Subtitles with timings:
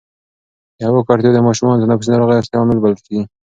[0.77, 3.23] د هوا ککړتیا د ماشومانو د تنفسي ناروغیو اصلي عامل بلل کېږي.